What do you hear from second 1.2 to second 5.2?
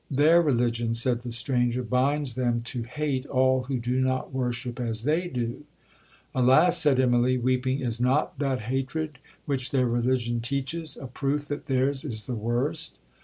the stranger, 'binds them to hate all who do not worship as